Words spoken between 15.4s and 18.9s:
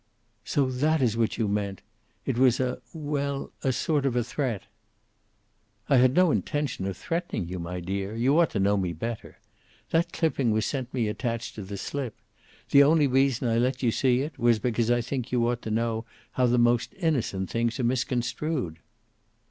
ought to know how the most innocent things are misconstrued."